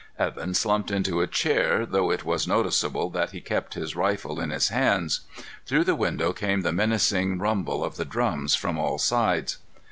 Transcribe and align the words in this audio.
Evan 0.17 0.55
slumped 0.55 0.89
into 0.89 1.21
a 1.21 1.27
chair, 1.27 1.85
though 1.85 2.09
it 2.09 2.25
was 2.25 2.47
noticeable 2.47 3.11
that 3.11 3.29
he 3.33 3.39
kept 3.39 3.75
his 3.75 3.95
rifle 3.95 4.39
in 4.39 4.49
his 4.49 4.69
hands. 4.69 5.19
Through 5.67 5.83
the 5.83 5.93
window 5.93 6.33
came 6.33 6.61
the 6.61 6.73
menacing 6.73 7.37
rumble 7.37 7.83
of 7.83 7.97
the 7.97 8.05
drums 8.05 8.55
from 8.55 8.79
all 8.79 8.97
sides. 8.97 9.59